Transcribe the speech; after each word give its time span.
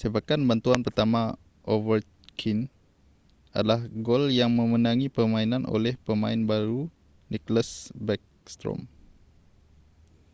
sepakan 0.00 0.40
bantuan 0.48 0.80
pertama 0.86 1.20
ovechkin 1.74 2.58
adalah 3.56 3.80
gol 4.06 4.24
yang 4.40 4.50
memenangi 4.58 5.08
permainan 5.16 5.62
oleh 5.76 5.94
pemain 6.06 6.38
baru 6.52 6.80
nicklas 7.32 7.70
backstrom 8.06 8.80